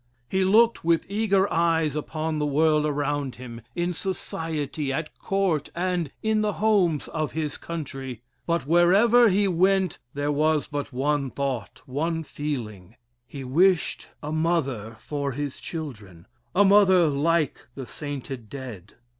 [0.27, 6.11] He looked with eager eyes upon the world around him, in society, at Court, and,
[6.23, 8.23] in the homes of his country.
[8.47, 12.95] But wherever he went, there was but one thought one feeling.
[13.27, 16.25] He wished a mother for his children
[16.55, 18.95] a mother like the sainted dead.